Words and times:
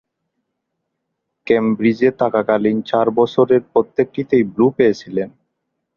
কেমব্রিজে 1.47 2.09
থাকাকালীন 2.19 2.77
চার 2.81 3.07
বছরের 3.11 3.61
প্রত্যেকটিতেই 3.73 4.43
ব্লু 4.53 4.67
পেয়েছিলেন। 4.77 5.29